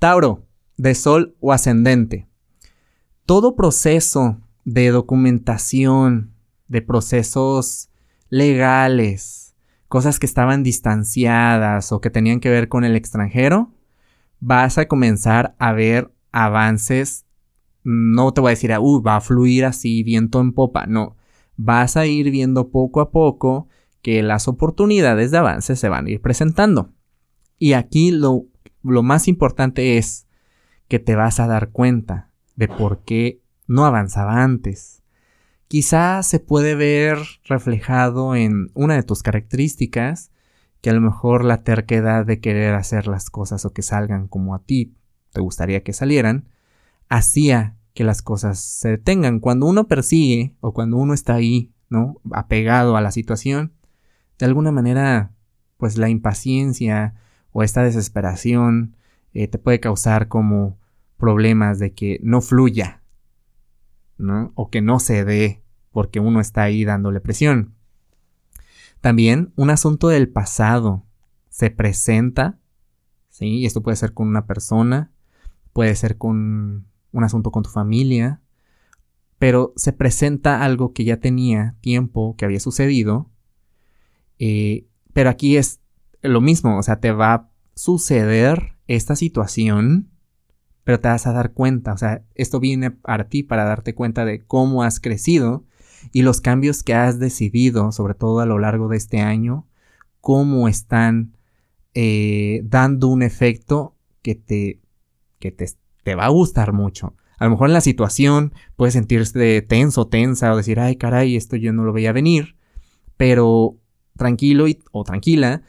[0.00, 0.46] Tauro,
[0.78, 2.26] de Sol o ascendente.
[3.26, 6.32] Todo proceso de documentación,
[6.68, 7.90] de procesos
[8.30, 9.54] legales,
[9.88, 13.74] cosas que estaban distanciadas o que tenían que ver con el extranjero,
[14.40, 17.26] vas a comenzar a ver avances.
[17.84, 20.86] No te voy a decir, uh, va a fluir así, viento en popa.
[20.86, 21.14] No,
[21.58, 23.68] vas a ir viendo poco a poco
[24.00, 26.94] que las oportunidades de avance se van a ir presentando.
[27.58, 28.46] Y aquí lo,
[28.82, 30.26] lo más importante es
[30.88, 35.02] que te vas a dar cuenta de por qué no avanzaba antes.
[35.68, 40.32] Quizá se puede ver reflejado en una de tus características,
[40.80, 44.54] que a lo mejor la terquedad de querer hacer las cosas o que salgan como
[44.54, 44.94] a ti
[45.32, 46.48] te gustaría que salieran,
[47.08, 49.40] hacía que las cosas se detengan.
[49.40, 52.20] Cuando uno persigue o cuando uno está ahí, ¿no?
[52.32, 53.72] Apegado a la situación,
[54.38, 55.32] de alguna manera,
[55.76, 57.14] pues la impaciencia
[57.52, 58.96] o esta desesperación
[59.32, 60.78] eh, te puede causar como
[61.16, 63.02] problemas de que no fluya,
[64.18, 64.52] ¿no?
[64.54, 67.74] O que no se dé porque uno está ahí dándole presión.
[69.00, 71.04] También un asunto del pasado
[71.48, 72.58] se presenta,
[73.28, 73.46] ¿sí?
[73.46, 75.12] Y esto puede ser con una persona,
[75.72, 78.40] puede ser con un asunto con tu familia,
[79.38, 83.30] pero se presenta algo que ya tenía tiempo, que había sucedido,
[84.38, 85.80] eh, pero aquí es
[86.22, 90.10] lo mismo, o sea, te va a suceder esta situación
[90.84, 94.24] pero te vas a dar cuenta, o sea, esto viene para ti para darte cuenta
[94.24, 95.64] de cómo has crecido
[96.12, 99.68] y los cambios que has decidido, sobre todo a lo largo de este año,
[100.20, 101.36] cómo están
[101.94, 104.80] eh, dando un efecto que te,
[105.38, 105.68] que te,
[106.02, 107.14] te va a gustar mucho.
[107.38, 111.56] A lo mejor en la situación puedes sentirse tenso, tensa o decir, ay caray, esto
[111.56, 112.56] yo no lo veía venir,
[113.16, 113.76] pero
[114.16, 115.62] tranquilo y, o tranquila,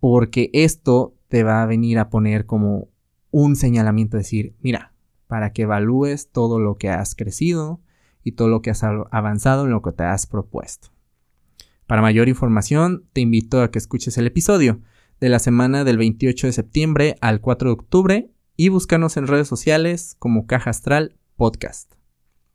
[0.00, 2.88] porque esto te va a venir a poner como
[3.30, 4.92] un señalamiento, decir, mira,
[5.28, 7.80] para que evalúes todo lo que has crecido
[8.24, 10.88] y todo lo que has avanzado en lo que te has propuesto.
[11.86, 14.80] Para mayor información, te invito a que escuches el episodio
[15.20, 19.48] de la semana del 28 de septiembre al 4 de octubre y búscanos en redes
[19.48, 21.99] sociales como Caja Astral Podcast.